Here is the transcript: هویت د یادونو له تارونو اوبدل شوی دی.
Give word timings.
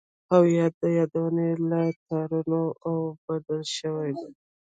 هویت 0.33 0.73
د 0.81 0.83
یادونو 0.97 1.47
له 1.69 1.81
تارونو 2.07 2.61
اوبدل 2.89 3.61
شوی 3.77 4.09
دی. 4.19 4.29